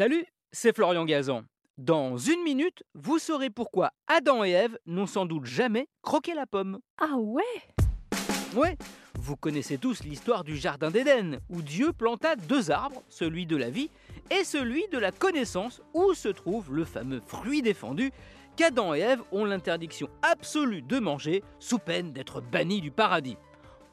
[0.00, 1.42] Salut, c'est Florian Gazan.
[1.76, 6.46] Dans une minute, vous saurez pourquoi Adam et Ève n'ont sans doute jamais croqué la
[6.46, 6.78] pomme.
[6.96, 7.42] Ah ouais?
[8.56, 8.78] Ouais,
[9.18, 13.68] vous connaissez tous l'histoire du Jardin d'Éden, où Dieu planta deux arbres, celui de la
[13.68, 13.90] vie
[14.30, 18.10] et celui de la connaissance, où se trouve le fameux fruit défendu
[18.56, 23.36] qu'Adam et Ève ont l'interdiction absolue de manger sous peine d'être bannis du paradis.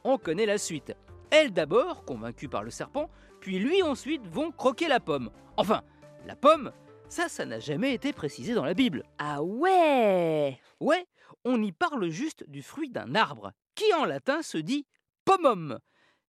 [0.04, 0.94] On connaît la suite.
[1.30, 5.28] Elle d'abord, convaincue par le serpent, puis lui ensuite vont croquer la pomme.
[5.58, 5.82] Enfin,
[6.26, 6.72] la pomme,
[7.08, 9.02] ça, ça n'a jamais été précisé dans la Bible.
[9.18, 11.06] Ah ouais Ouais,
[11.44, 14.86] on y parle juste du fruit d'un arbre, qui en latin se dit
[15.24, 15.78] pomum,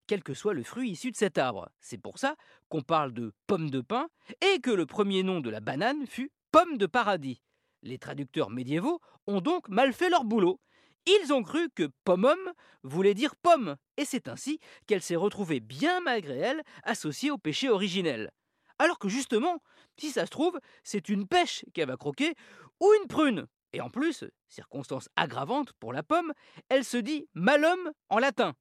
[0.08, 1.70] quel que soit le fruit issu de cet arbre.
[1.82, 2.36] C'est pour ça
[2.70, 4.08] qu'on parle de pomme de pin
[4.42, 7.42] et que le premier nom de la banane fut pomme de paradis.
[7.84, 10.60] Les traducteurs médiévaux ont donc mal fait leur boulot.
[11.06, 12.40] Ils ont cru que pomum
[12.84, 17.70] voulait dire pomme, et c'est ainsi qu'elle s'est retrouvée bien malgré elle associée au péché
[17.70, 18.32] originel.
[18.80, 19.62] Alors que justement,
[19.98, 22.34] si ça se trouve, c'est une pêche qu'elle va croquer
[22.80, 23.46] ou une prune.
[23.74, 26.34] Et en plus, circonstance aggravante pour la pomme,
[26.70, 28.56] elle se dit malum en latin.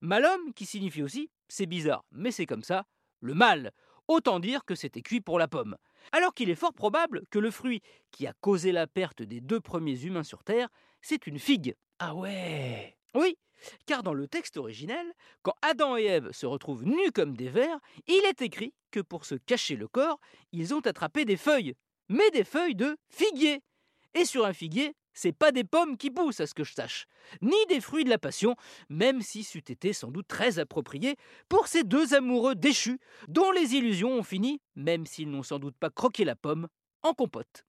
[0.00, 2.84] Malum qui signifie aussi, c'est bizarre, mais c'est comme ça,
[3.20, 3.72] le mal.
[4.08, 5.76] Autant dire que c'était cuit pour la pomme.
[6.12, 7.80] Alors qu'il est fort probable que le fruit
[8.10, 10.68] qui a causé la perte des deux premiers humains sur Terre,
[11.00, 11.74] c'est une figue.
[11.98, 13.36] Ah ouais Oui,
[13.86, 15.06] car dans le texte originel,
[15.42, 19.24] quand Adam et Ève se retrouvent nus comme des vers, il est écrit que pour
[19.24, 20.18] se cacher le corps,
[20.52, 21.74] ils ont attrapé des feuilles,
[22.08, 23.60] mais des feuilles de figuier.
[24.14, 27.06] Et sur un figuier, c'est pas des pommes qui poussent, à ce que je sache,
[27.40, 28.56] ni des fruits de la passion,
[28.88, 31.16] même si c'eût été sans doute très approprié
[31.48, 35.76] pour ces deux amoureux déchus, dont les illusions ont fini, même s'ils n'ont sans doute
[35.78, 36.68] pas croqué la pomme,
[37.02, 37.64] en compote.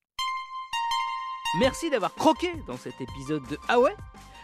[1.59, 3.79] Merci d'avoir croqué dans cet épisode de Ah